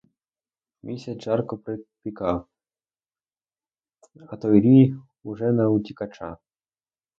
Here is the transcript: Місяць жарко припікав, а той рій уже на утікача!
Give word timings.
Місяць 0.83 1.21
жарко 1.25 1.57
припікав, 1.57 2.47
а 4.29 4.37
той 4.37 4.61
рій 4.61 4.95
уже 5.23 5.51
на 5.51 5.69
утікача! 5.69 6.35